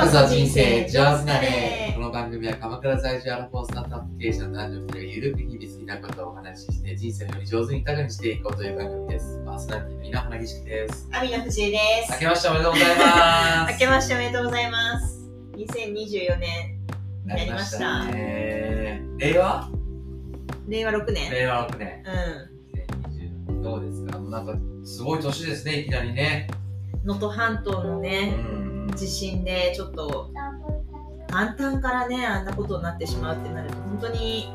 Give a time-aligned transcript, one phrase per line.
[0.00, 9.42] こそ人生上手なれこの番組は鎌倉在住アラフォースタートアップ経営者の男女2人がゆるく日々好きなことをお話しして人生をより上手に豊かにしていこうという番組です。
[9.44, 11.06] パーソナリティの稲穂ぎしきです。
[11.12, 11.78] アミナ藤井で
[12.08, 12.18] す明。
[12.18, 13.72] けましておめでとうございます。
[13.74, 15.30] 明けましておめでとうございます。
[15.58, 16.78] 2024年
[17.24, 18.04] になりました。
[18.06, 19.02] ね。
[19.18, 19.68] 令和？
[20.66, 21.30] 令和6年。
[21.30, 22.02] 令和6年。
[22.06, 24.18] う2020どうですか？
[24.18, 26.48] なんか、すごい年ですね、いきなりね。
[27.04, 27.06] ん。
[27.06, 28.69] 能登半島のうね、ん。
[28.96, 30.30] 地震でちょっと、
[31.30, 34.52] 簡単からね、あんなことになってしまうってなると、本当に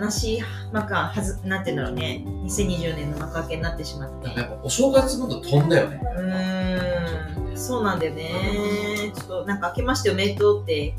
[0.00, 2.24] 悲しい、まか、はず、なんて言うんだろうね。
[2.44, 4.40] 2020年の幕開けになってしまってなんか。
[4.42, 6.00] やっぱお正月ムード飛んだよね。
[6.16, 9.12] うーん、そうなんだよね。
[9.14, 10.94] ちょっとなんか明けましておめでとうって、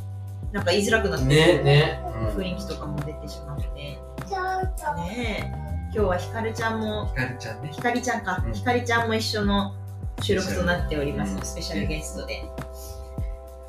[0.52, 2.02] なんか言いづらくなってね、ね。
[2.36, 3.70] 雰囲気とかも出てしまって。
[3.70, 4.00] ね
[5.10, 7.70] え、今日はひかるちゃんも、ひかりちゃんね。
[7.72, 9.74] ひかりちゃんかう、んひかりちゃんも一緒の
[10.22, 11.42] 収録となっておりますうん。
[11.42, 12.44] スペシャルゲストで。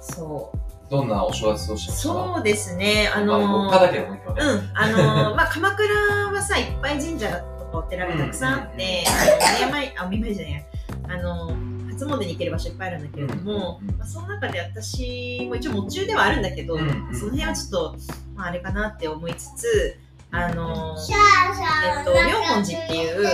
[0.01, 0.59] そう。
[0.91, 4.21] どんなお正月過ごしたそうですね、あまあ、の僕だけどね。
[4.27, 5.95] うん、あのー まあ、鎌倉
[6.33, 10.61] はさ、いっぱい神社とかお寺がたくさんあって、あの、お見舞い、あ、お見舞いじゃないや、
[11.09, 17.97] あの初詣に行ける場所いっぱいあるんだけれども、うんうんうんまあ、その中で私も一応夢中ではあるんだけど、うんうんその辺はちょっと、
[18.35, 19.99] まあ、あれかなって思いつつ、
[20.33, 23.29] あのーえっと、妙本寺っていう、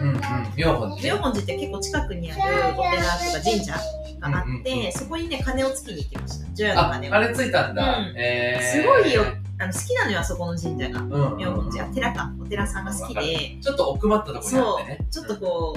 [0.00, 0.20] うんうん。
[0.56, 1.14] 妙本寺。
[1.14, 3.78] 妙本寺って結構近くにあるお寺とか神社が
[4.22, 6.54] あって、うんうんうんそこにね、鐘をつきに行きました。
[6.54, 7.14] 除夜のあ、鐘を。
[7.14, 7.98] あれついたんだ。
[7.98, 9.24] うんえーすごいよ。
[9.58, 11.00] あの好きなのよ、あそこの神社が。
[11.00, 11.38] うんうんうん。
[11.38, 15.06] 妙本寺、寺か、お寺さんが好きで、ちょっと奥まったところにあってね。
[15.10, 15.76] ちょっとこ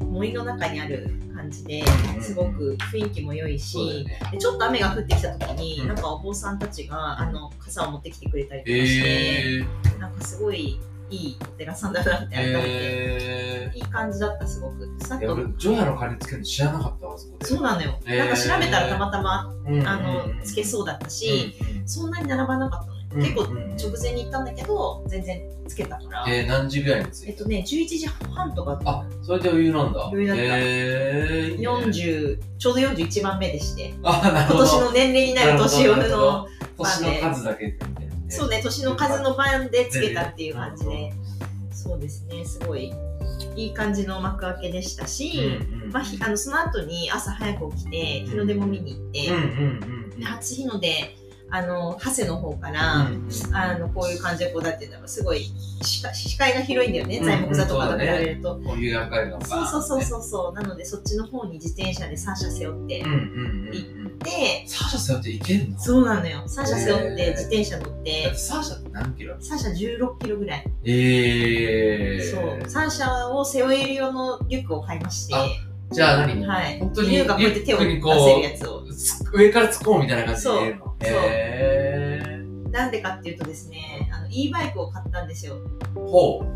[0.00, 1.84] う、森の中にある感じで
[2.20, 4.20] すごく雰囲気も良いし、そうだよね。
[4.32, 10.80] でちょっと雨が降ってきた時に、うんなんかお坊さんたちがあの傘を持ってきてくれたりとかして、えー、なんかすごい
[11.12, 14.88] いいお寺さんだなって改めて、えいい感じだったすごく。
[15.06, 15.20] さっー。
[15.20, 17.46] いや、と俺、ジョヤの鐘つけるの知らなかったわ、そこで。
[17.46, 18.18] そうなのよ、へー。
[18.18, 21.54] なんか調べたらたまたまうんうんうんあのつけそうだったし、
[21.86, 23.56] そんなに並ばなかったのよ、うん結構うん。
[23.56, 28.80] うん直前に行ったんだけど全然つけたから、えー、何時ぐらいについたえっとね11時半とか。
[28.84, 30.06] あ、それで余裕なんだ。
[30.06, 30.42] 余裕だった。
[30.44, 33.94] えー、いいね40ちょうど41番目でして。
[34.02, 34.64] あ、なるほど。
[34.64, 36.46] 今年の年齢になる年をの
[36.78, 37.78] 年の数だけ。
[38.36, 41.12] そうね年の数の番でつけたっていう感じで。
[41.72, 42.92] そうですねすごい
[43.56, 49.42] いい感じの幕開けでしたし、うんうんまあ、ひあのその後に朝早く起きて日の出も見に行って、うんうん
[50.12, 50.20] うん。
[50.20, 51.16] で初日の出
[51.54, 53.28] あの長谷の方から、うん。
[53.52, 55.50] あのこういう感じでこうだっていうのがすごい
[55.82, 57.24] 視界視界が広いんだよね、うん。
[57.24, 58.58] 材木座とかと比べると。
[58.64, 60.52] こういう赤いのがそうそうそうそうそう。
[60.54, 63.20] なのでそっちの方に自転車で3車背負ってうんうんうん
[64.06, 66.44] うんでサーシャ背負っていけるのそうなのよ。
[66.46, 67.92] 3車背負って自転車乗って。
[68.02, 70.64] てサーシャって何キロ？3車16キロぐらい。
[70.84, 72.42] ええそう。
[72.58, 75.34] 3車を背負える用のリュックを買いまして。
[75.34, 75.46] あ
[75.92, 76.46] じゃあ何？
[76.46, 76.78] はい。
[76.78, 78.82] 本当に犬がこうやって手を出せるやつを。
[78.92, 80.48] つ上から突っ込むみたいな感じで。
[80.48, 80.76] そう。
[81.00, 85.56] へなんでかっていうとですねあの e バイクを買ったんですよ。
[85.94, 86.46] ーほう。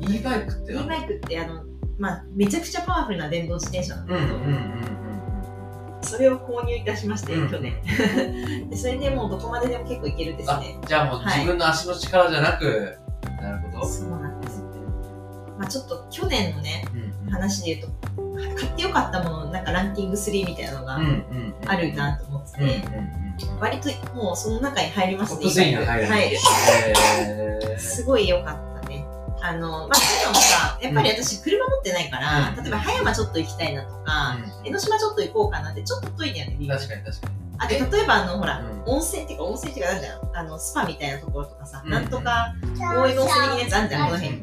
[0.00, 1.64] E バイクって e バイクってあの
[1.98, 4.94] まあめちゃくちゃパワフルな電動自転車なんだけど、うんうんうん
[6.02, 7.80] それを購入いたしまして、うん去年。
[8.68, 10.78] でそれでもうどこまででも結構いけるですあね。
[10.86, 12.98] じゃあもうはい自分の足の力じゃなく
[13.40, 13.86] なるほど。
[13.86, 14.62] そうなんです
[15.58, 16.84] まあちょっと去年のね
[17.24, 17.30] うん。
[17.30, 18.13] 話で言うと
[18.56, 20.98] 買ってよかったものなんかランキング3みたいなのが
[21.66, 22.82] あるなと思ってて、
[23.60, 29.04] 割ともうその中に入りますねトップ3に入るすごい良かったね。
[29.40, 32.62] あの、まあ、というのもさ、やっぱり私車持ってないから、うん。
[32.62, 37.44] 例えば葉山ちょっと行きたいなとか、江ノ島ちょっと行こうかなってちょっと遠いんだよね、確かに確かに。
[37.58, 41.90] あと、例えばあの、ほら、う温泉っていうか、温泉っていうか、なんだよ、あの、スパみたいなところとかさ、うん。
[41.90, 44.36] なんとか、大江戸温泉的なやつあんじゃん、この辺。
[44.36, 44.42] に。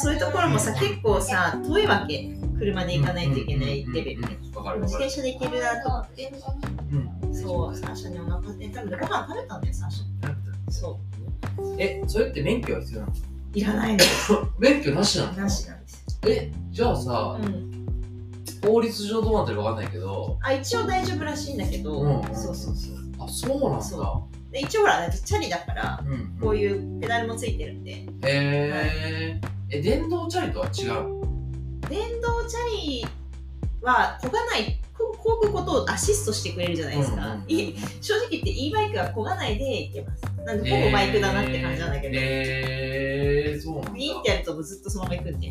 [0.00, 2.36] そういうところもさ、結構さ、遠いわけ。
[2.58, 4.38] 車で行かないといけないレベルで。
[4.82, 6.32] 自転車で行けるなと思って、
[7.24, 7.34] うん。
[7.34, 10.70] そう、サーシャにお腹で、多分ご飯食べたんだよ、サーシャ。
[10.70, 10.98] そ
[11.78, 13.12] えそれって免許は必要なの？
[13.12, 13.16] う。
[13.54, 14.04] いらないの。
[14.58, 15.32] 免許なしなの？
[15.32, 16.04] なしなんです。
[16.26, 17.74] えじゃあさうん。
[18.64, 20.38] 法律上どうなってるかわかんないけど。
[20.42, 22.96] あ一応大丈夫らしいんだけど、うんそうそうそう。
[23.18, 23.84] あそうなんだ。
[23.84, 27.90] そで一応ほらチャリだからうんこういうペダルもついてるんで。
[27.92, 29.40] へえ
[29.70, 31.23] え電動チャリとは違う
[31.88, 33.06] 電動チャリ
[33.82, 43.90] は漕がないここぐことをアシストしてくれるじゃないですか、い正直言って e バイクは漕がないで行けますなんでほぼバイクだなって感じなんだけど、へえそうなんだ。
[43.92, 45.48] ビーってやるとずっとそのまま行くんで。
[45.48, 45.50] へ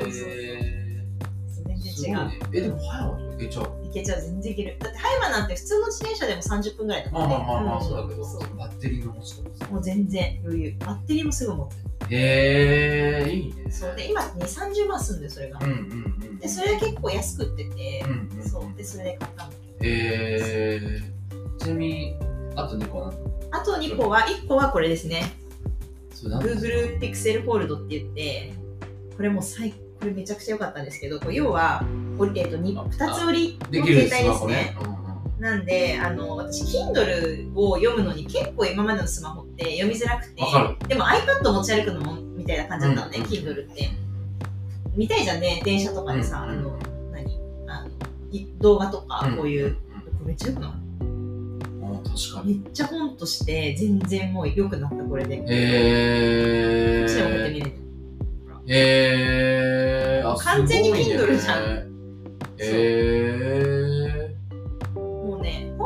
[0.00, 1.04] そうそうそうえ
[1.66, 2.28] 全然違う。
[2.28, 2.38] ね。
[2.52, 3.34] えでも早いの？
[3.34, 3.64] いけちゃう？
[3.64, 4.20] 行けちゃう。
[4.20, 4.76] 全然行ける。
[4.78, 10.76] だって葉山なんて普通の自転車でも30分ぐらいだから、まあね、まあまあまあそうだけどそうバッテリーの持ちともう全然余裕。
[10.78, 11.80] バッテリーもすぐ持ってる
[12.16, 13.70] へえいいね。
[13.70, 22.16] そうで今2 3 0万すんだよそれが、うんうんうんでそれは結構安くってて、うんうんそうでそれで買ったんだけどえー、ちなみに、
[22.56, 23.12] あと2個は？
[23.50, 25.32] 何あと2個は、1個はこれですね。
[26.12, 28.52] それ何 Google Pixel Fold って言って、
[29.16, 31.84] これもう最これめちゃくちゃ良かったんですけど、こう要は、
[32.34, 34.52] えっと、にあ2つ折りの携帯ですね。
[34.52, 34.76] ね。。
[34.82, 35.01] うんうん
[35.42, 40.40] なんで、あの、私、Kindle を読むのに結構今までのスマホって読みづらくて
[40.86, 43.24] でも iPad 持ち歩くのもみたいな感じだったのね、うん。
[43.24, 43.90] Kindle って。
[44.94, 46.58] 見たいじゃんね、電車とかでさ、うん。
[46.58, 46.78] あの、
[47.12, 47.40] 何？
[47.66, 47.90] あの
[48.30, 49.74] い動画とか、こういう、ん。
[49.74, 49.80] こ
[50.20, 50.70] れめっちゃ良くない？
[50.70, 52.58] 確かめに。
[52.60, 55.38] っちゃ本として、全然もう良くなった、これで。
[55.38, 57.54] こえっちでもこうやってー。
[57.54, 57.72] 見れる。
[58.68, 61.88] えー、あ完全に Kindle じゃん。
[62.58, 63.71] えもうね、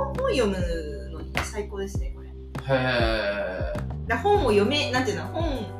[0.06, 2.28] 本本読むのに最高ですね、これ。
[2.28, 2.32] ー、
[2.64, 3.72] へ
[4.06, 5.76] だ本を読め、なんていうの、本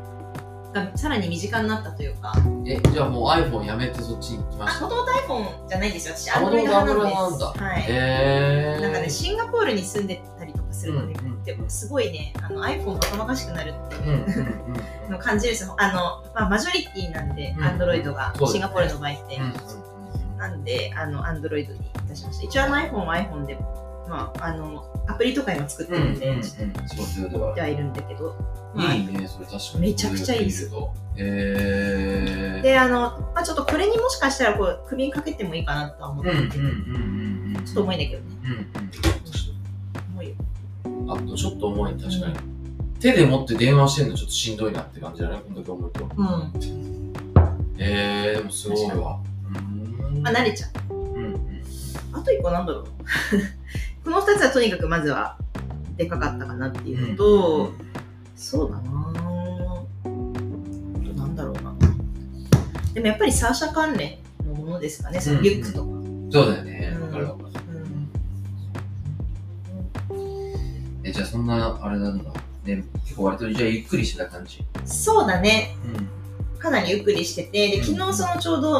[0.73, 2.73] がさらに身近になったというか、ー。
[2.73, 6.15] え、じゃあもう iPhone やめてそっちに行きまあ、したもともと iPhone じゃないんですよ。
[6.17, 6.99] 私、あ Android 派なんです。
[6.99, 7.87] 元々 Android なんだはい。
[7.89, 8.83] えー。
[8.83, 14.25] なんかね、シンガポールに住んでたりとかするので、うんうんでもすごいね、あの iPhone が頭かしくなるっていう
[15.07, 15.77] うん のを感じですよ。
[15.79, 19.37] あの、まあ、マジョリティなんで、うん Android が、そうですねシンガポールの場合って。
[19.37, 19.87] うん
[20.37, 22.45] なんで、あの、Android にいたしました。
[22.45, 23.59] 一応あの iPhone は iPhone で、
[24.09, 28.35] まあ、あの、アプリとか今作ってうんうんるんで、うんうんちょっそうはいるんだけど、
[28.75, 29.81] まあいいね、それ確かに。
[29.81, 30.95] めちゃくちゃいいですよ。
[31.17, 32.63] えー。
[32.63, 33.01] で、あの、
[33.35, 37.65] まあ、ちょっとこれにもしかしたらこう首にかけてもいいかなとは思っうんうんてて、うんうんうん。
[37.65, 38.37] ちょっと重いんだけどね。
[38.45, 38.67] うんうん。
[40.15, 40.35] 重いよ。
[41.09, 42.35] あとちょっと重い、確かに。
[43.01, 46.05] 手で持って電話してるのちょっとしんどいなって感じだね、この時思うと。
[46.05, 46.53] うん。
[47.79, 49.21] えー、でもすごいわ。
[50.11, 50.95] うんまあ、慣れちゃう。
[50.95, 51.63] うんうん。
[52.13, 52.87] あと一個なんだろう。
[54.07, 55.37] この二つはとにかくまずは
[55.97, 57.73] でかかったかなっていうのと、
[58.37, 59.13] そうだな
[61.17, 61.75] なんだろうな。
[62.95, 65.91] でもやっぱりサーシャ関連のものですかね、そのリュックとか。
[66.31, 66.97] そうだよね。
[66.97, 67.51] うんわかるわかる。
[70.11, 72.31] うんえ、じゃあそんな、あれなんだ。
[72.65, 74.65] ね、結構割とじゃあゆっくりしてた感じ。
[74.85, 75.75] そうだね。
[75.85, 76.61] うん。
[76.61, 78.77] かなりゆっくりしてて、で、昨日そのちょうど、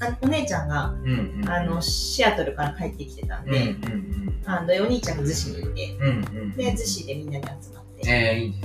[0.00, 1.48] あのお姉ちゃんが、うんうん。
[1.48, 5.96] あの、シアトルから帰ってきてたんうんうんで、あの、お兄ちゃんが逗子にいて。
[6.56, 8.56] で、逗子でみんなで集まって、えー、いいね。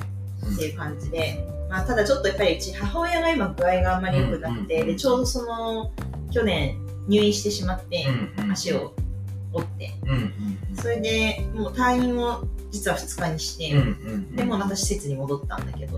[0.54, 5.92] っていう感じで、まあ、ただちょっとやっぱりうち母親が今具合があんまり良くなくて、うんでちょうどその
[6.32, 6.78] 去年
[7.08, 8.06] 入院してしまって、
[8.52, 8.94] 足を
[9.52, 9.94] 折って
[10.80, 13.74] それでもう退院を実は2日にして。
[14.36, 15.98] でもうまた施設に戻ったんだけど。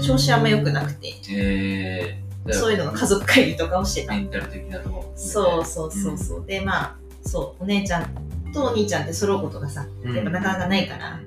[0.00, 5.12] 調子あんま良くなくて、えー、そういうのの家族会議とかをしてた、メンタル的なとこ。
[5.14, 10.14] そうそうそうそう、でまあそうお姉ちゃんとお兄ちゃんって揃うことがさうん。
[10.14, 11.26] やっぱなかなかないから、うん。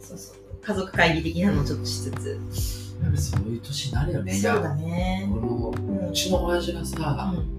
[0.00, 0.36] そうそう。
[0.62, 2.40] 家族会議的なのをちょっとしつつ、
[3.02, 4.32] やっぱそういう年になるよね。
[4.32, 5.28] そうだね。
[5.30, 7.54] このうちの親父がさ、うん。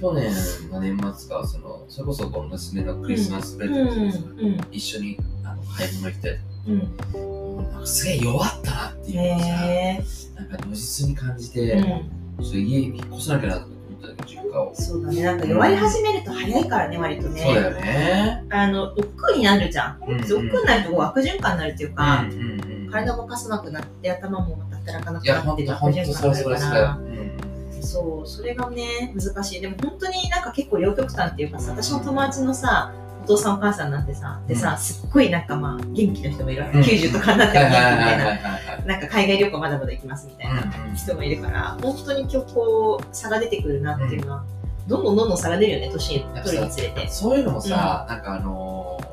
[0.00, 0.32] 去年
[0.70, 4.60] の年末かそのそれこそこの娘のクリスマスプレゼントでさ、うん。
[4.70, 10.02] 一緒にあの買い物行ってうんなんかすげえ弱ったなっていうのをさへ
[10.36, 13.79] なんか如実に感じて、え、うん、ちょっと家引っ越さなきゃなと思ったん
[14.58, 15.22] を、そうだね。
[15.22, 17.40] なんか弱り始めると早いからね割とね。
[17.40, 18.44] そうだよね。
[18.50, 19.98] あの億劫になるじゃん。
[20.06, 20.20] うんうん。
[20.20, 27.82] 億劫になると悪循環になるっていうか、うんうんうん体動かさなくなって頭もまた働かなくなってとほんとそれそれそれ、うん。
[27.82, 29.60] そうそれがね難しい。
[29.60, 32.99] でも本当になんか結構両極端っていうかさ私の友達のさお
[33.36, 36.84] 父さんお母さんなんてさでさ、すっごいなんかまあ元気な人もいるわけ、うん。
[36.84, 38.24] 90とかになってはいも元気みたいな。
[38.24, 44.44] はいなんか海外旅行まだまだ行きますみたいなうんうん人もいるから本当に今日こう差が出てくるなっていうのは、
[44.88, 47.08] どんどんどんどん差が出るよね年取るにつれて。
[47.08, 49.10] そういうのもさ、なんかあのー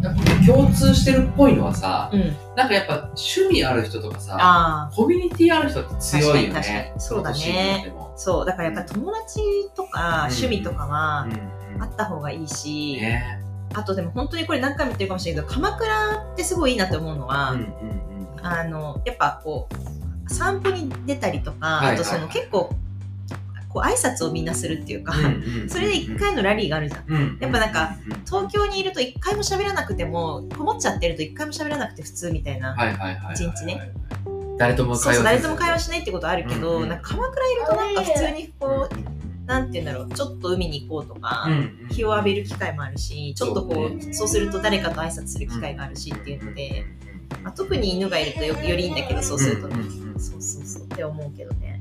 [0.00, 2.36] なんか共通してるっぽいのはさ、うん。
[2.56, 7.92] なんかやっぱ趣味ある人とかさ、ああコミュニティある人って強いよねそうだね。
[8.16, 8.46] そう。
[8.46, 9.40] だからやっぱ友達
[9.76, 11.28] とか趣味とかは
[11.74, 11.82] うん。
[11.82, 13.41] あった方がいいし、ね
[13.74, 18.46] あとでも本当にこれ何回も言ってるかもしれないけど鎌倉ってすごいいいなって思うのは、うんうんうん。
[18.46, 19.68] あのやっぱこ
[20.26, 22.74] う散歩に出たりとか、はいあとそのはい結構
[23.68, 25.14] こう挨拶をみんなするっていうか、
[25.66, 27.04] それで一回のラリーがあるじゃん。
[27.08, 32.76] うんやっぱなんか東京にいると一回も喋らなくてもこもっちゃってると一回も喋らなくて普通みたいな、
[33.32, 33.92] 一日ね。
[34.58, 41.48] 誰ともそうそう誰とも会話ししないってことあるけど、なんか鎌倉いるとなんか普通にこう、なんて言うんだろうちょっと海に行こうとか、
[41.90, 46.86] 日を浴びる機会もあるしちょっとこそうそうすると誰かと挨拶する機会があるしっていうので、
[47.42, 49.68] まあ、特に犬がいるとよよりいいんだけどそうすると。
[49.68, 50.20] ね、うんうんうん。
[50.20, 50.82] そうそうそう。
[50.84, 51.80] って思うけどね。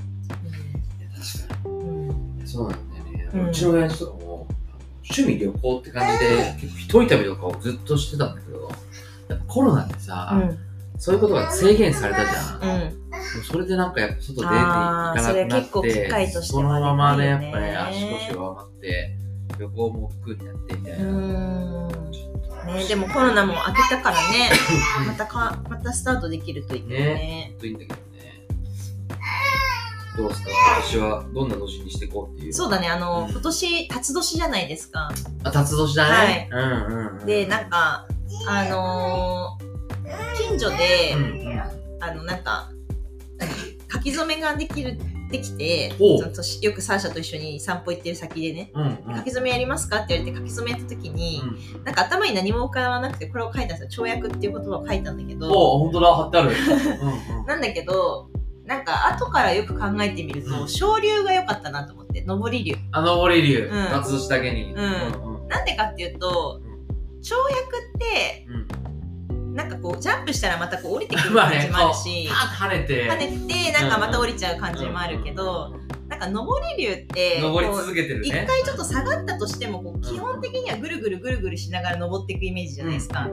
[1.38, 2.38] 確かうんうん。
[2.38, 4.48] にそうなんだよね、ううんちの親父とかも
[5.04, 8.72] 趣味旅行って感じで結構一人旅とかをずっとしてたんだけど
[9.30, 10.42] やっぱコロナでさ、
[10.98, 13.01] そういうことが制限されたじゃん、うん
[13.48, 19.18] それでなんかやっぱ外出ていかなくなあーそれ結構って機会としてそのはままねやっぱね足腰が余って
[19.60, 21.12] 旅行も億劫になってみたいうな。
[21.12, 24.50] んねでもコロナも明けたからね
[25.08, 28.02] またかまたスタートできるといいけどねといいんだけどね。
[30.18, 30.50] どうですか？
[30.50, 32.54] 今年はどんな年にしていこうっていう。
[32.54, 35.10] そうだねあの、うん今年辰年じゃないですか
[35.44, 36.50] あ、辰年だね。
[36.52, 37.26] うんうんうん。
[37.26, 38.06] でなんか
[38.48, 39.72] あのー
[40.38, 41.62] 近所で、うんうん。
[42.04, 42.81] あのなんか何
[43.92, 44.98] 書き初めができる
[45.32, 45.88] できて
[46.62, 49.16] よくサーシャと一緒に散歩行ってる先でねうんうん。
[49.18, 51.42] 書き初めやりますかって言われて書き初めやった時に、
[51.86, 56.52] なんか頭に何も浮かばなくてこれを書いたんですよ跳躍っていう言葉を書いたんだけどお本当だ、貼ってある。
[57.32, 57.46] うんうん。
[57.46, 58.30] なんだけど
[58.66, 64.74] なんか後からよく考えてみると、うん昇竜が良かったなと思って上り竜あの、森竜、うん辰年だけに。
[64.74, 64.84] んうん
[65.44, 65.48] うん。
[65.48, 66.62] なんでかっていうと
[67.22, 68.81] 跳躍ってうん。
[69.54, 73.12] なんかこうジャンプしたらまたこう降りてくる 感じもあるし、跳ねて。
[73.12, 75.76] 跳ねてなんかまた降りちゃう感じもあるけど、
[76.08, 78.28] なんか上り竜って登り続けてるね。
[78.28, 83.30] 一回ちょっと下がったとしてもこう基本的にはぐるぐるぐるぐるしながら登っていくイメージじゃないですか、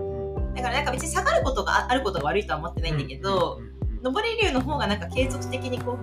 [0.54, 3.60] だからなんか別に下がることがああることが悪いとは思ってないんだけど、
[4.02, 5.98] 上り竜の方がなんか継続的にこ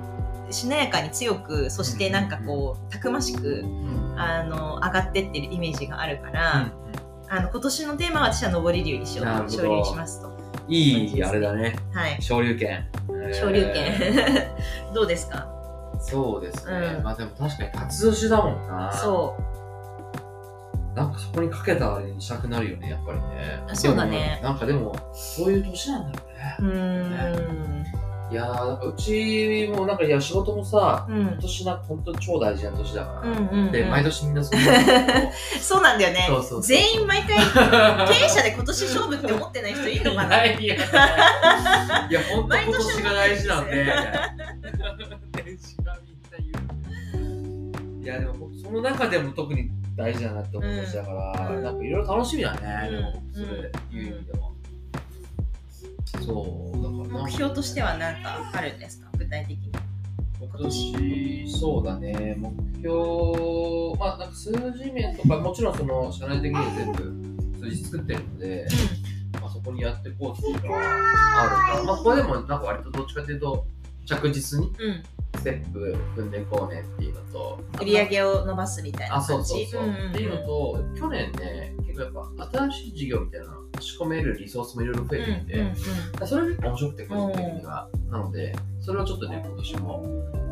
[0.49, 3.63] うしなやかに強くそしてなんかこうたくましく
[4.17, 6.73] あの上がってってるイメージがあるから、
[7.29, 10.31] あの今年のテーマは私は上り竜にしよう昇竜しますと
[10.67, 11.75] いいあれだね。
[11.93, 12.87] はい昇竜拳。
[13.33, 14.51] 昇竜え
[14.87, 15.47] 拳 どうですか？
[15.95, 16.95] ーそうですね。
[16.97, 18.91] うんまあでも確かに辰年だもんな。
[18.93, 23.61] そうなんかそこにかけたあれにしたくなるよね、やっぱりね。
[23.73, 26.55] そうだねなんかでも、そういう年なんだろうね。
[26.59, 26.67] うー
[27.09, 27.85] ん
[28.31, 33.31] いやうちもなんかいや仕事もさ、うん今年な本当に超大事な年だから。
[33.31, 34.93] うんうんうんで、毎年みんなそうなんだ
[35.31, 36.27] けそうなんだよね
[36.61, 38.11] 全員毎回ど。
[38.11, 40.43] 経営者で今年勝負って思ってない人いるのかな？
[40.49, 40.75] いや
[42.31, 43.93] 本当今年が大事なんで、いな。
[45.45, 46.37] 年始はみんな
[47.13, 48.03] 言う。
[48.03, 53.45] いや、でも僕その中でも特に大事だなって思う年だから、うんなんかいろいろ楽しみだね、うんでも、それ
[53.91, 54.54] いう意味では。
[56.23, 59.09] そう、だから目標としては何かあるんですか？
[59.17, 59.71] 具体的に。
[60.39, 68.67] 今年、そうだね、目標、まあ、なんか数字面とか、もちろんその社内的には全部数字作ってるので、
[69.41, 71.79] まあ、そこにやっていこうっていうのはあるか。
[71.79, 73.65] ら、まあ、これでもなんか割とどっちかというと、
[74.05, 75.03] 着実にうん、うん
[75.35, 79.81] ステップ踏んでいこうねっていうのと、売り上げを伸ばすみたいなあ、そう感じそう。
[79.83, 79.89] そう。
[79.89, 80.09] んんん。
[80.11, 85.75] っていうのと、去年ね、結構やっぱ新しい事業みたいなの仕込めるリソースもいろいろ増えてきて、うんうん
[86.27, 87.89] それが結構面白くて、個人的には。
[88.09, 90.03] なので、それをちょっとね、今年も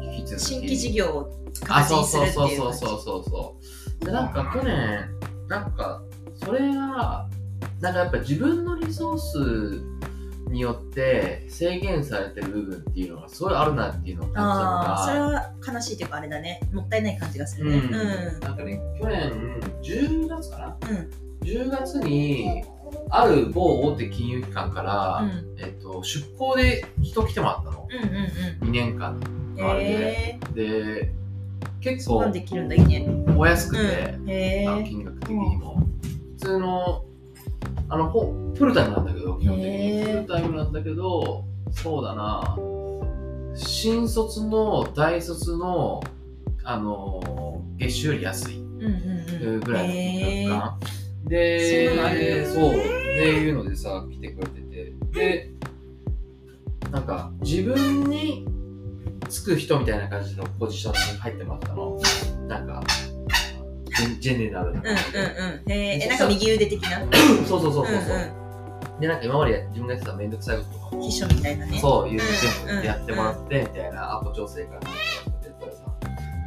[0.02, 0.46] 引き続き。
[0.46, 3.56] 新規事業をあ、形そうにするそうっていう感じそうそうそうそ
[4.02, 4.06] う。
[4.06, 5.10] で、なんか去年、
[5.48, 6.02] なんか、
[6.44, 7.28] それが、
[7.80, 9.94] なんかやっぱ自分のリソース
[10.54, 19.32] によって制限されてる部分っていうのがすごいあるなっていうのを感じたのああそれが、は悲しいというかあれだねもったいない感じがするねうんうんなんかね、去年
[19.82, 21.12] 10月かな、うん
[21.42, 22.64] ?10 月に、
[23.10, 25.56] ある某大手金融機関から、うん。
[25.60, 27.88] えっと、出向で人来てもらったの。
[27.90, 29.20] うんうん2年間。
[29.58, 29.90] うんあれで。
[29.90, 31.12] へえで、
[31.80, 34.30] 結構できるんだいいねお安くて、うん。
[34.30, 35.86] へえあの金額的にも。
[36.40, 37.06] 普通の、
[37.90, 40.04] あの、ほフルタイムなんだけど、基本的に。
[40.04, 42.58] フルタイムなんだけど、そうだな、
[43.56, 46.02] 新卒の大卒の、
[46.64, 48.58] あの、月収より安い。
[48.58, 49.60] うんうんうん。
[49.62, 51.03] ぐらいの金へ額かえな。
[51.26, 52.80] で、そんなのあるそう、って
[53.26, 54.94] いうのでさ、来てくれてて。
[55.14, 55.50] で、
[56.92, 58.46] なんか、自分に
[59.30, 62.00] つく人みたいな感じのポジションに入ってもらったの。
[62.48, 62.84] なんか、
[64.20, 65.20] ジェネラルなうんうん感じで。
[65.20, 65.72] うん。
[65.72, 67.00] へええなんか右腕的な？
[67.48, 68.18] そうそうそうそうそう。
[68.38, 68.44] うん
[69.00, 71.02] で、なんか今まで自分がやってためんどくさいこととかも。
[71.04, 71.80] 秘書みたいなね。
[71.80, 72.22] そういう
[72.68, 74.82] 全部やってもらって、みたいな、アポ調整から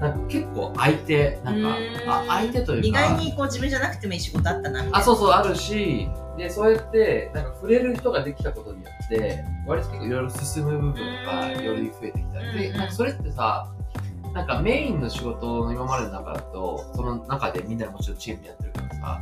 [0.00, 2.10] なんか結構相手、なんか、うん。
[2.10, 4.98] あ相手というか、意外にこう自分じゃなくてもいい仕事あったなみたいな。
[4.98, 13.72] あ、そうそう、あるし、で、そうやって、なんか触れる人ができたことによって、割と結構いろいろ進む部分がより増えてきたり、で、うんなんかそれってさ、
[14.34, 19.20] なんかメインの仕事の今までの中だと、その中でみんなもちろんチームでやってるからさ、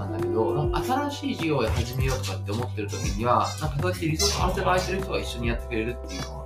[0.00, 6.38] なんだけど、なんか新しい事業を始めようとかって思ってる時には、なんかそうやってリソースある程度空いてる人が一緒にやってくれるっていうの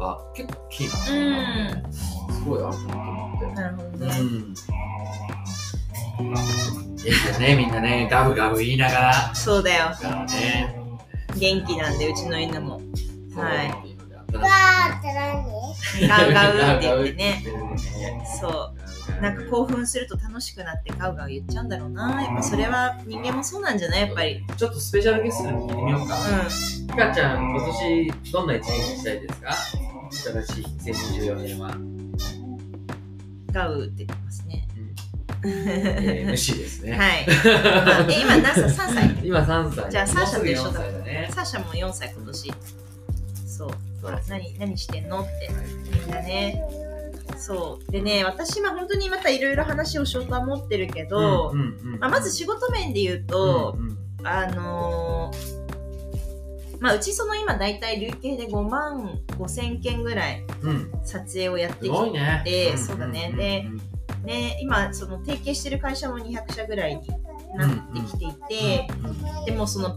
[0.00, 1.82] は結構キーなんだよね。
[2.42, 3.46] すごいあるなと思って。
[3.54, 4.06] なるほど。
[4.06, 4.54] ねうん。
[6.96, 9.34] ですよね、みんなね、ガブガブ言いながら。
[9.34, 9.84] そうだよ。
[9.90, 10.74] だからね。
[11.36, 12.80] 元気なんでうちの犬も。
[13.36, 13.88] はい。
[13.88, 13.96] いう。
[13.96, 17.42] のでわーって何ガウガウって言ってね。
[17.44, 18.24] ガウガウ言ってね。
[18.40, 19.22] そう。
[19.22, 22.22] なんか興奮すると楽しくなってガウガウ言っちゃうんだろうな。
[22.22, 24.00] やっぱそれは人間もそうなんじゃない？
[24.02, 24.44] やっぱり。
[24.56, 26.16] ちょっとスペシャルゲストでも聞いてみようか。
[26.16, 29.52] うひかちゃん、今年どんな一年にしたいですか？
[30.10, 31.99] 新しい2024年は。
[33.50, 34.66] んガウって言ってますね
[35.42, 36.92] えー、虫ですね。
[36.92, 37.26] はい。
[37.26, 39.90] あえ今何歳 ?3 歳今3歳。
[39.90, 41.30] じゃあサーシャと一緒だもうすぐ4歳だね。
[41.32, 42.54] サーシャも4歳今年。
[43.46, 43.70] そう。
[44.02, 45.20] そう何何してんの？
[45.20, 45.48] って
[45.98, 46.62] みんなね。
[47.38, 47.92] そう。
[47.92, 55.49] でね、私は本当にまたいろいろ話をしようとは思ってるけど、うんうんうんまあ、まず仕事面で言うと、うんうんあのー
[56.80, 62.42] まあ、うちその今大体累計で5万5千件ぐらいうん、撮影をやってすきて、ごいね。
[62.44, 63.28] でんそうだね。
[63.28, 63.64] んで
[64.24, 67.08] ね、今その提携してる会社も200社ぐらいに
[67.56, 68.88] なってきていて、
[69.46, 69.96] でもその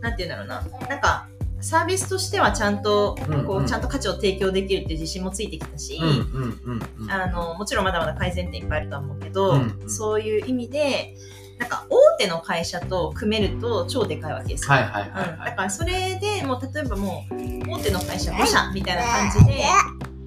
[0.00, 0.88] なんて言うんだろうな。
[0.88, 1.28] なんか
[1.60, 3.46] サービスとしてはちゃんとうんうん。
[3.46, 7.10] こうちゃんと価値を提供できるっていう自信もついてきたし、うんうんうんうん。
[7.10, 9.90] あのもちろんまだまだ改善点いっぱいあるとは思うけど、うんうん。
[9.90, 11.14] そういう意味で
[11.58, 14.72] なんか大手の会社と組めると超でかいわけですよ。
[14.72, 15.50] はいはいはいうん、はい。
[15.50, 19.64] だからそれでもう例えばもう大手の会社5社みたいな感じで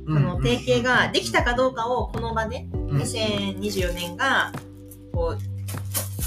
[0.05, 4.51] その提携ができたかどうかをこの場でうん2024年が
[5.13, 5.55] こう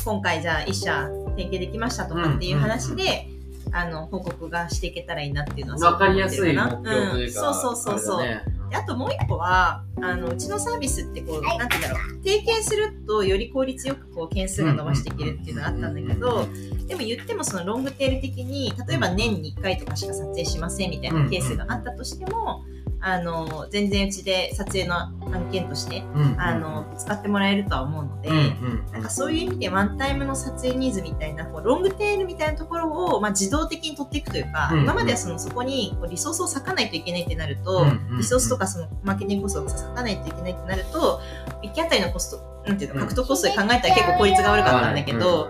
[0.04, 3.28] 今回じゃあ1社提携できましたとかっていう話で、
[3.72, 12.18] あの報告がしていけたらいいなっていうのはすごくわかりやすい目標というか、ん、そうそうそうそう、ねであともう一個はあのうちのサービスってこうなんて言うんだろう。
[12.24, 16.46] 提携するとより効率よくこう件数が伸ばしていけるっていうのがあったんだけど
[16.86, 22.64] でも言ってもそのロングテール的に例えば年に1回とかしか撮影しませんみたいなケースがあったとしても
[23.00, 26.40] あの全然うちで撮影の案件としてうんうん。
[26.40, 28.28] あの使ってもらえるとは思うので。
[28.28, 28.92] うんうん。
[28.92, 41.20] なんかそういう意味でワンタイムの撮影ニーズみたいなこうロングテールみたいなところを、まあ、自動的に取っていくというか、うん今まではそのそこにこうリソースを割かないといけないってなると、うんうんリソースとかそのマーケティングコストを割かないといけないってなると
[41.62, 45.48] 1件あたりのコストなんていうの獲得コストで考えたら結構効率が悪かったんだけど、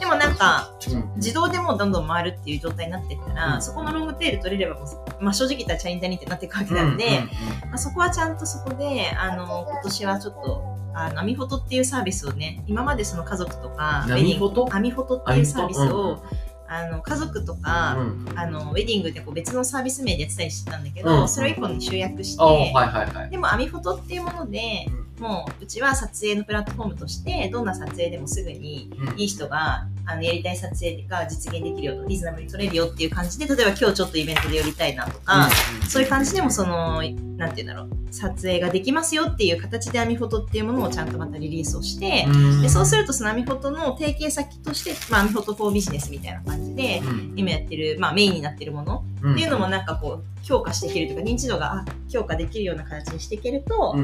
[0.00, 0.70] でもなんか
[1.16, 3.62] 自動でもうどんどん回るっていう状態になってったら、うん。
[3.62, 7.22] そこのロングテール取れればもう、まあ、正直言ったらチャリンタニってなっていくわけなんで、
[7.66, 14.64] まあ、そこはちゃんとそこであの今年はちょっとあのアミフォトっていうサービスをね今までその家族とかアミフォト？
[14.64, 16.22] ウェディングアミフォトっていうサービスうんを、
[16.68, 23.30] あの家族とか、うんあのウェディングでこう別のサービス名でやってたりしてたんだけど、うんそれを一個に集約して、あはいはいはい。
[23.30, 24.86] でもアミフォトっていうもので、
[25.18, 35.50] もううちは撮影のプラットフォームとしてどんな撮影でもすぐにいい人があのやりたい撮影が実現できるよとリーズナブルに撮れるよっていう感じで例えば今日ちょっとイベントで寄りたいなとか、
[35.88, 37.02] そういう感じでもその
[37.36, 42.26] なんて言うんだろう撮影ができますよっていう形でアミフォトっていうものをちゃんとまたリリースをして、
[42.62, 47.02] でそうするとそのアミフォトの提携先として、まあ、アミフォトフォービジネスみたいな感じで
[47.36, 49.32] 今やってる、まあ、メインになってるものうん。
[49.34, 53.96] っていうのもなんかこう強化していけるというか認知度があ強化できるような形にしていけると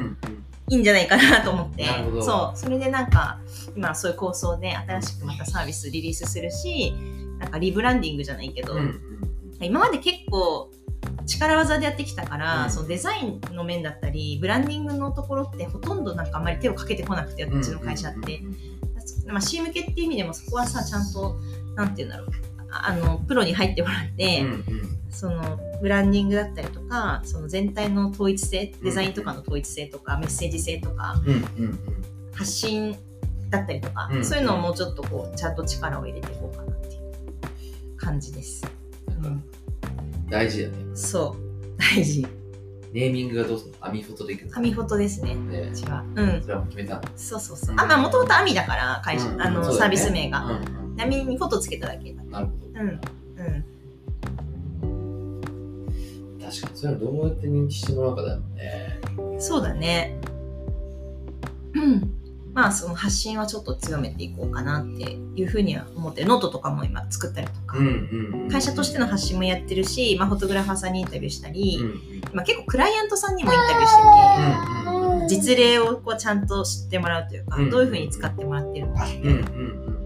[0.69, 1.87] いいんじゃないかなと思って、
[2.23, 2.59] そう。
[2.59, 3.41] それでなんか
[3.77, 6.95] 今そういう構想で新しくまたサービスリリースするし
[7.39, 8.79] なんかリブランディングじゃないけど、うん。
[8.79, 9.01] うん
[9.61, 10.71] 今まで結構
[11.27, 12.71] 力技でやってきたから、うん。
[12.71, 18.43] そのデザインの面だったりブランディングのところってほとんどなんかあんまり手をかけてこなくてうちの会社って、
[19.27, 21.37] まあ、C 向けっていう意味でもそこはさちゃんと
[21.77, 22.29] なんて言うんだろう。
[22.71, 31.15] ああのプロに入ってもらって、うんうんそのブランディングだったりとかその全体の統一性デザインとかの統一性とか、メッセージ性とか
[32.35, 32.97] 発信
[33.49, 34.25] だったりとか、うん。
[34.25, 38.67] そういうのをもうちょっとこうちゃんと力を入れていこうかなっていう感じです。
[39.07, 39.45] なんか
[40.29, 40.75] 大事だね。
[40.95, 41.79] そう。
[41.79, 42.27] 大事。
[42.93, 43.87] ネーミングがどうするの？
[43.87, 44.57] アミフォトでいくの？
[44.57, 45.35] アミフォトですね。
[45.35, 46.05] ねうちは。
[46.15, 46.43] うん。
[46.43, 47.03] それは決めたの？
[47.17, 47.77] そうそうそう。
[47.79, 49.43] あまあもともとアミだから会社、うん。
[49.43, 52.89] あの、サービス名が、うんうんちなみにフォトつけただけだなるほうん。
[52.89, 53.01] うん。
[53.01, 53.01] ど。
[56.45, 59.01] 確かに、それはどうやって認知してもらうかだよね。
[59.39, 60.19] そうだね。
[61.75, 62.11] うん。
[62.53, 66.29] まあ、その発信はちょっと強めていこうかなっていうふうには思ってる。
[66.29, 67.87] ノートとかも今作ったりとか、うん
[68.43, 68.49] うん。
[68.49, 80.04] 会社としての発信もやってるし、まあ、フォトグラファーさんにインタビューしたり、うん結構クライアントさんにもインタビューしてうんて、実例をこうちゃんと知ってもらうというか、うんどういうふうに使ってもらってるのか、うんうんうん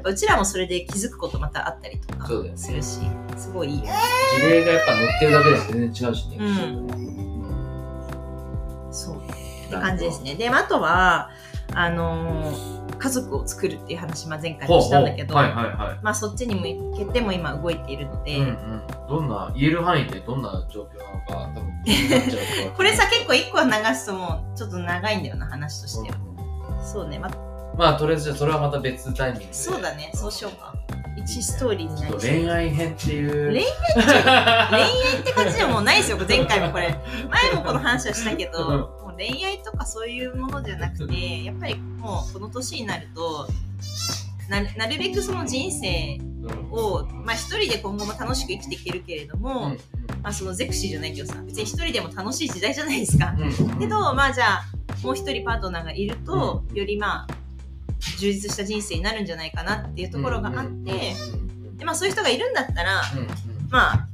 [0.00, 3.00] やっぱうちらもそれで気づくことまたあったりとかするし、
[3.36, 3.92] すごいいいよね。
[4.40, 6.36] 事例がやっぱ載ってるだけで全然違うしね。
[6.38, 6.88] うん
[8.90, 9.16] そう。
[9.18, 9.20] っ
[9.68, 10.34] て感じですね。
[10.34, 11.30] で、あとは、
[11.74, 18.38] あのー家族を作るっていう話、まあ、前回もしたんだけど、まあ、そっちに向けても今動いているので、い。
[18.38, 18.82] うんうん。
[19.08, 21.72] どんな、言える範囲でどんな状況なのか、多分
[22.76, 26.18] これさ、結構一個流すともうちょっと長いんだよな、話としては。
[26.84, 27.49] そうね、まあ、
[27.80, 29.54] まあ、とりあえずじゃあそれはまた別タイミングで。
[29.54, 30.74] そうだね、そうしようか。
[31.16, 32.20] 一ストーリーになりそう。
[32.20, 33.52] 恋愛編っていう。
[33.52, 36.94] 恋恋愛って感じでももうないですよ、前回もこれ。
[37.30, 38.78] 前もこの話はしたけど、うん
[39.10, 43.48] もう恋愛とかそういうものじゃなくて、やっぱりもうこの年になると、
[44.50, 49.78] ななるべくその人生うんを、まあ、一人で今後も楽しく生きていけるけれども、うん
[50.22, 53.34] まあ、そのゼクシーじゃないけどさ別に一人でも楽しい時代じゃないですか。
[53.38, 54.64] うんうんけどまあじゃあ
[55.02, 57.39] もう一人パートナーがいると、うんよりまあ
[58.18, 61.14] 充実した人生になるんじゃないかなっていうところがあって、
[61.76, 63.02] でまあ、そういう人がいるんだったら、
[63.70, 64.08] まあ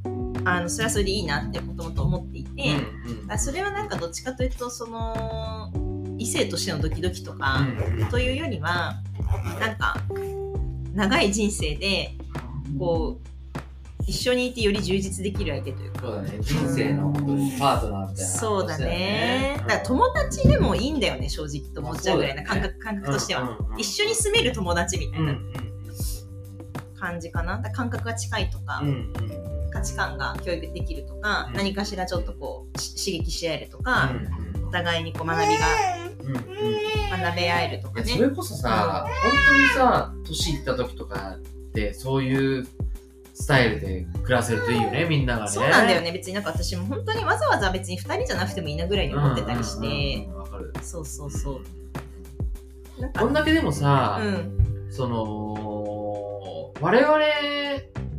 [0.44, 2.82] あのそれはそれでいいなってもともと思っていて、だか
[3.28, 5.72] らそれはなんかどっちかというとその
[6.18, 7.66] 異性としてのドキドキとか、
[8.10, 8.94] というよりは
[9.58, 9.96] なんか
[10.94, 12.12] 長い人生で
[12.78, 13.28] こう
[14.06, 16.00] 一緒にいてより充実できる相手というか。
[16.00, 16.38] そうだね。
[16.40, 18.30] 人生の本当にパートナーみたいな。
[18.30, 19.54] そうだね。
[19.58, 23.58] だから友達でもいいんだよね、正直と思っちゃうぐらいな感覚,、感覚としては。
[23.76, 25.36] 一緒に住める友達みたいな。
[26.98, 27.58] 感じかな。
[27.58, 28.82] だ感覚が近いとか、
[29.72, 31.56] 価値観が教育できるとか、うん。
[31.56, 34.12] 何かしらちょっとこうし刺激し合えるとか、
[34.66, 35.66] お互いにこう学びが
[37.22, 38.06] 学べ合えるとかね。
[38.06, 42.66] それこそさ、本当にさ、年いった時とかって、そういう
[43.38, 45.50] スタイルで暮らせるといいよね、みんながね。
[45.50, 46.10] そうなんだよね。
[46.10, 49.92] 別になんか私も本当にわざわざ別に2人じゃなくてもいいなぐらいに思ってたりしてうん。
[49.92, 50.72] うんうんわかる。
[50.80, 51.60] そうそうそ
[52.98, 53.00] う。
[53.00, 54.86] なんかこんだけでもさ、うん。
[54.90, 57.18] その、我々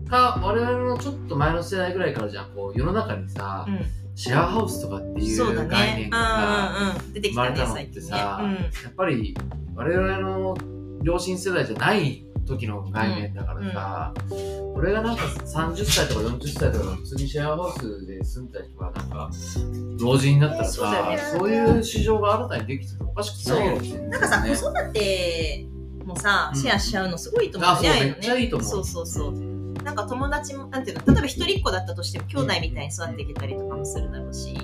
[0.07, 3.79] が、我々のちょっと前の世代ぐらいからじゃん、こう、世の中にさ、うん。
[4.15, 5.97] シェアハウスとかっていそう概ね。
[6.01, 7.13] 念がさ、うんうんうん。
[7.13, 7.85] 出てきたね、生まれたのっ。
[7.93, 8.53] てさ、うん。
[8.53, 9.37] やっぱり
[9.75, 10.57] 我々の
[11.01, 14.13] 両親世代じゃない時の概念だからさ、
[14.73, 19.29] 俺がなんか30歳とか40歳とか普通にシェアハウスで住んでた人がなんか
[19.99, 21.17] 老人になったらさそうだよね。
[21.17, 23.97] そういう市場が新たにできててもおかしくないよね。
[24.07, 25.67] なんかさ、ね子育て
[26.05, 26.59] もさ、うん。
[26.59, 28.69] シェアしちゃうのすごいと思ううめっちゃいいと思う。
[28.69, 29.57] そうそうそう。
[29.83, 34.55] なんか友達も、なんていうの、例えば一人っ子だったとしても、兄弟みたいに育っていけたりとかもするだろうし、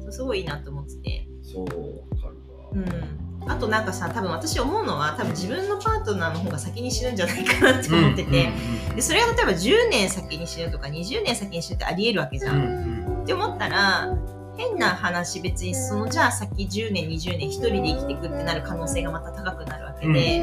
[0.00, 1.28] そうすごいいいなと思ってて。
[1.42, 2.70] そうわかるわ。
[2.72, 3.27] うん。
[3.48, 8.50] あとなんかさ、多分私思うのは、多分自分のパートナーの方が先に死ぬんじゃないかなって思ってて、
[8.94, 13.22] でそれが例えば10年先に死ぬとか20年先に死ぬってありえるわけじゃん。
[13.22, 14.14] って思ったら
[14.56, 20.40] 変な話別にそのじゃあ先10年20年一人で生きていくってなる可能性がまた高くなるわけで、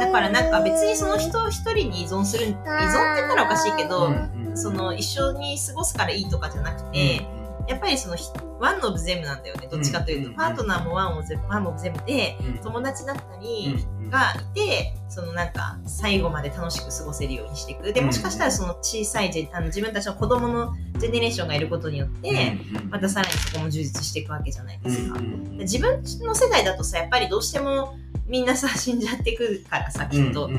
[0.00, 4.14] だからなんか別にその人一人に依存する依存って言ったらおかしいけど、
[4.54, 7.26] その一緒に過ごすからいいとかじゃなくて、
[7.68, 8.24] やっぱりそのひ
[8.58, 9.68] ワンオブゼムなんだよね。
[9.70, 10.34] どっちかというと、うん。
[10.34, 17.92] パートナーもワンオブゼムワンオブゼムで友達だったりがいてそのなんか最後まで楽しく過ごせるようにしていく。
[17.92, 25.18] でもしかしたらその小さいジェあの自分たちの子供のジェネレーションがいることによって、またさらにそこも充実していくわけじゃないですか。
[25.18, 25.24] で
[25.64, 30.50] 自分の世代だとさやっぱりどうしてもみんなさ死んじゃってくからさきっと、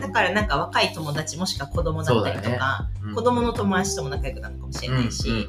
[0.00, 5.46] だからなんか若い友達もしくは子供だったりとか、子供の友達とも仲良くなるのかもしれないし、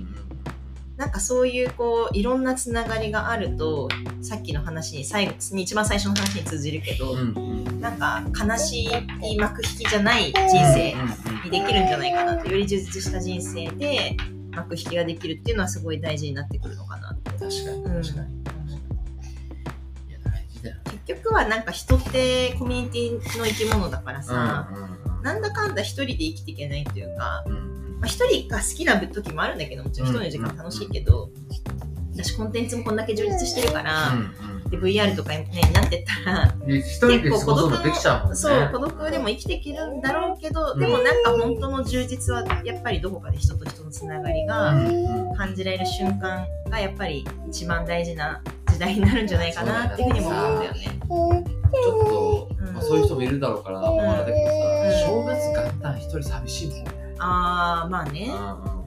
[0.98, 3.88] なんかそういうこういろんなつながりがあると
[4.22, 7.16] さっきの話に最後に一番最初の話に通じるけど、
[7.80, 8.90] なんか悲し
[9.22, 10.96] い幕引きじゃない人生
[11.46, 14.18] にできるんじゃないかなとより充実した人生で
[14.52, 17.30] 幕引きができるっていうのはすごい大事になってくるのかなって。
[17.30, 17.50] 確かに
[17.84, 18.34] うん確かに。
[20.10, 20.82] いや大事だよね。
[21.06, 24.68] 結局はなんか人ってコミュニティの生き物だからさ、
[25.22, 27.46] なんだかんだ一人で生きていけないというか、
[28.00, 31.30] まあ、一人が好きな時もあるんだけどもちろん一人の時間楽しいけど、
[32.16, 34.12] 私コンテンツもこんだけ充実してるから、
[34.70, 44.74] で VR とかに、ね、なってったら一人で過ごすのできちゃうもそう孤独でも生きていけるんだろうけど、でもなんか本当の充実はやっぱりどこかで人と人のつながりが
[45.38, 50.80] 感じられる瞬間がやっぱり一番大事な時代になるんじゃないかなっていうふうにも思うんだよね。
[50.80, 54.92] ちょっと、うんまあ、そういう人もいるだろうから、んあれだけどうん。
[54.92, 57.20] さ、正月元旦一人寂しいもんね。
[57.20, 58.34] あーまあね。
[58.72, 58.78] うん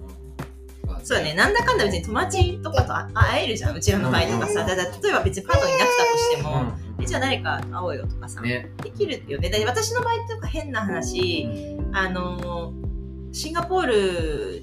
[1.03, 4.65] そうだね、なんだかんだ別に友達とかとあ会えるじゃん、うちらの場合とかさ。
[4.65, 8.71] だから例えば別にパートナーいなくたとしても、えじゃあ誰か会おうよとかさ、ね。
[8.83, 9.49] できるよね。
[9.51, 11.49] だって私の場合とか変な話、
[11.93, 12.73] あの
[13.33, 14.63] シンガポール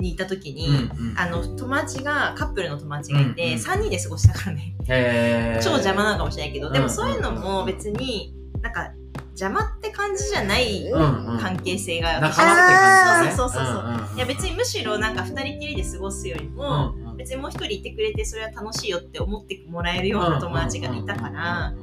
[0.00, 5.60] にいた時に、あの友達がカップルの友達がいて、うんうん3人で過ごしたからね。
[5.62, 8.92] 超邪魔なのかもしれないけど、でもそういうのうんも別になんか
[9.36, 11.38] 邪魔って感じじゃないうんうん。
[11.38, 13.36] 関係性が、仲間って感じだね。
[13.36, 13.84] そうそうそうそう。
[13.84, 17.16] うんうんうんいや別にむしろなんか2人きりで過ごすよりも、うんうん。
[17.18, 21.74] 別にもう一人いてくれてそれは楽しいよって思ってもらえるような友達がいたから、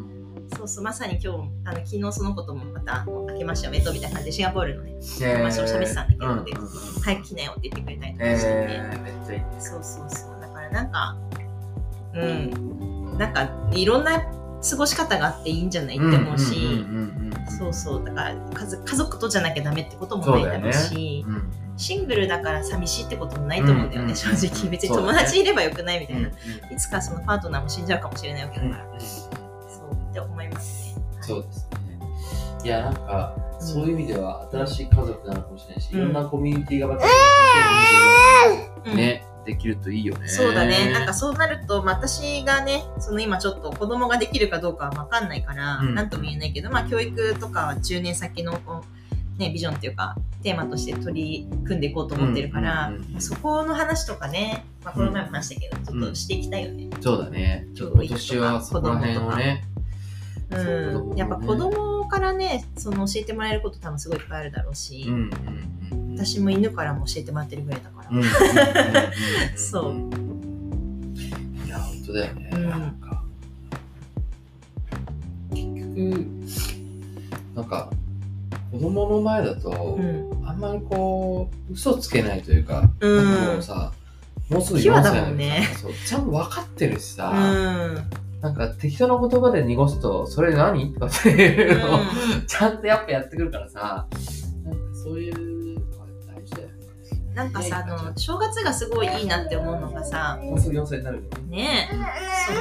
[0.57, 6.45] そうそうまさに今日あの昨日そのこともまた明けましておめでとうみたいな感じでシンガポールのね友達と喋ってたんだけど、うんうん
[7.03, 9.61] 早く来なよって言ってくれたりとかしてて、えー。
[9.61, 10.41] そうそうそう。
[10.41, 11.17] だからなんか
[12.15, 13.17] うん。
[13.17, 18.03] なんかいろんな過ごし方があっていいんじゃないって思うし、んうんうんうんそうそう。
[18.03, 21.51] だから家族家族とじゃなきゃダメってこともないだろうしうん。
[21.75, 24.69] シングルだから寂しいってこともないと思うんだよね、うんうん正直。
[24.69, 29.27] 別に友達いればよくないみたいな、うんうんいつかそのパートナーも死んじゃうかもしれないわけだから、うんそ
[29.85, 30.95] うって思います。
[30.95, 31.99] ねそうですね。
[32.63, 35.99] いや、なんか、うんそういう意味では新しい家族なのかもしれないし、うん。
[35.99, 37.05] いろんなコミュニティがまた、
[38.85, 38.97] うん。
[38.97, 40.27] ね、できるといいよね。
[40.27, 40.91] そうだね。
[40.91, 48.83] なんかそうなると、まあ私がね、その今ちょっと子供ができるかどうかはわかんないから、うんなんとも言えないけど、まあ教育とかは10年先のこ
[49.37, 56.89] う、ね、ビジョンっていうか、テーマとして取り組んでいこうと思ってるから、うんうんそこの話とかね、まあこの前も話したけど、ちょっとしていきたいよね。
[57.01, 57.67] そうだね。
[57.75, 59.63] ちょっと今年はそこら辺をね。
[60.51, 61.09] うん。
[61.11, 65.29] ねやっぱ子供からね、その教えてもらえること多分すごいいっぱいあるだろうし、うんうん
[65.91, 66.15] うん。
[66.15, 67.89] 私も犬からも教えてもらってるぐらいだ
[69.55, 69.93] そう
[71.65, 72.49] いや、本当だよね。
[72.53, 73.23] うんなんか、
[75.51, 76.27] 結局、
[77.55, 77.89] なんか、
[78.71, 80.47] 子供の前だと、うん。
[80.47, 83.93] あんまりこう、嘘つけないというか、うんなんかもうさ、
[84.49, 85.67] もうすぐピュア4歳なのだもんね
[86.05, 88.41] ちゃんと分かってるしさ、うん。
[88.41, 90.93] なんか適当な言葉で濁すと、それ何？
[90.93, 92.01] とかっていうのを、う
[92.45, 94.07] ちゃんとやっぱやってくるからさ、
[94.65, 95.42] なんかそういう。
[97.33, 101.57] なんかさ、あの、正月がすごいいいなって思うのがさ、もうすぐ4歳になるよね。
[101.57, 101.95] ねえ、
[102.45, 102.53] そ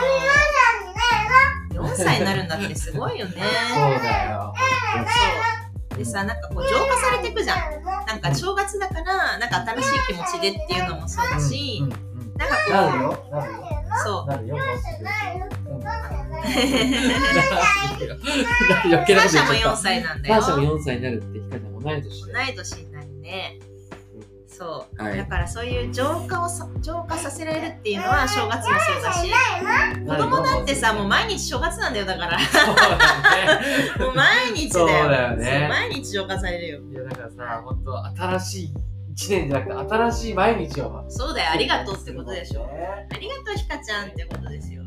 [1.79, 3.33] の、4歳になるんだってすごいよね。
[3.75, 4.55] そうだよ。
[5.91, 5.99] そう。
[5.99, 7.85] でさ、なんかこう、浄化されていくじゃん。
[8.07, 13.29] なんか正月だから、なんか新しい気持ちでっていうのもそうだし、うんうんうんなんかこなるよ。
[13.31, 13.59] なるよ。
[13.61, 14.27] う、そう。
[14.27, 14.57] なるよ。
[14.57, 15.05] もうすぐ。
[15.71, 15.83] う ん
[18.93, 19.77] 余計なサーシャも4こと言っちゃった。
[19.77, 20.43] 歳なんだよ。
[20.43, 22.23] サーシャも4歳になるって、ヒカちゃんも同い年。
[22.23, 23.59] 同い年になるね。
[24.57, 25.03] そう。
[25.03, 29.31] はいだからそういう浄化をさ浄化させられるっていうのは正月もそうだし、
[30.07, 32.39] 子供だってさ、もう毎日正月なんだよ、だから。
[32.39, 33.61] そうだ
[33.99, 34.07] ね。
[34.07, 34.87] もう毎日だよ。
[34.89, 36.81] そうだよねそう毎日浄化されるよ。
[36.81, 38.07] いや、だからさ、本当
[38.39, 38.75] 新しい
[39.15, 41.05] 1年じゃなくて、新しい毎日を。
[41.09, 42.67] そうだよ、ありがとうってことでしょ。
[42.67, 44.82] ねありがとう、ひかちゃんってことですよ。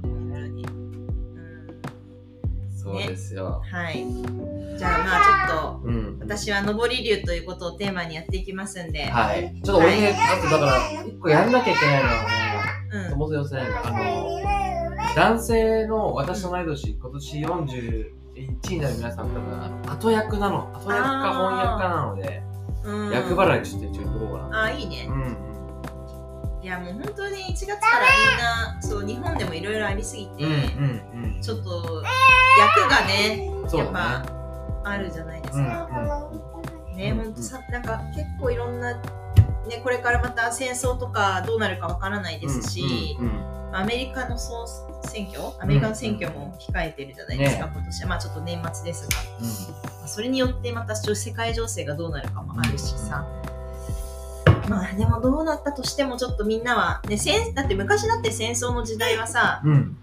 [2.86, 3.63] そうですよ。
[3.65, 4.06] はい。
[4.78, 6.19] じゃあまあちょっと、うん。
[6.19, 9.60] 私は上り流ということをテーマにやっていきますんで、はい。
[9.63, 13.10] ちょっと俺ね、あとだから、一個やんなきゃいけないのはね、うん。
[13.10, 20.71] そもそもせないのあの、男性の私と同い年、今年41になる皆さん多分、後役なの。
[20.71, 22.43] 後役か翻訳家なので、
[22.84, 24.63] うん、役払いちょっと一応言っとこうかな。
[24.65, 25.12] あ、いいねう。
[25.12, 25.55] ん。
[26.65, 32.04] いやもう本当に1月からみんな、そう、日本でもいろいろありすぎて、うんうんちょっと
[32.58, 33.91] 役がね、やっ。
[33.91, 34.25] ぱ
[34.84, 35.88] あるじゃないですうんか。
[36.95, 39.01] ね、うんほんとさ、なんか結構いろんな、ね、
[39.84, 44.65] これからまた戦争とかどうなるかわからないですし、うんうんアメリカの総
[45.04, 48.08] 選挙、アメリカの選挙も控えてるじゃないですか、ね今年は。
[48.08, 49.45] まあちょっと年末ですが、うん
[49.99, 53.23] まあそれによってまた世界情勢がどうなるかもあるしさ。
[54.67, 59.97] まあでもどうなったとしてもちょっとみんなは、ね、戦だって昔だって戦争の時代はさ、うん。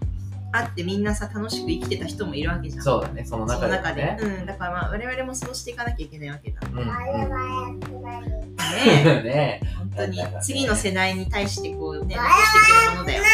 [0.55, 2.83] あってみんなさ楽しく生きてた人もいるわけじゃん。
[2.83, 4.03] そうだね、そのそ中で、の中で。
[4.03, 4.17] ね。
[4.21, 6.59] うん、だからまあ我々もそうしていかなきゃいけないわけだ。
[6.71, 6.85] うんうん
[8.73, 13.29] ね ね本当に次の世代に対してこうね、残していけるものだよね。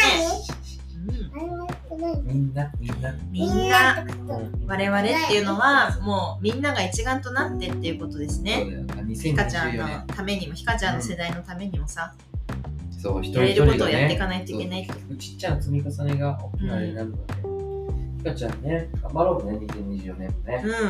[2.12, 3.14] うん、みんな、みんな。
[3.30, 8.86] みんな、うん我々っていうのはもうみんなが一丸となってっていうことですね。
[9.12, 10.06] ひかちゃん2024の年。
[10.06, 12.14] ためにも、ひかちゃんの世代のためにもさ、
[13.00, 17.34] そう、一人やれることを一人がねやっていかないといけないちっちゃな積み重ねが大きなになるので、
[18.18, 20.64] ひかちゃんね、頑張ろうね、2024年もね。
[20.64, 20.86] う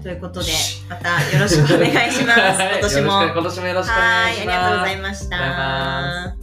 [0.00, 0.02] ん。
[0.02, 0.50] ということで、
[0.88, 2.38] またよろしくお願いします。
[2.58, 3.22] 今年も。
[3.22, 4.40] 今年もよろしくお願いします。
[4.40, 6.41] はい、ありがとうございました。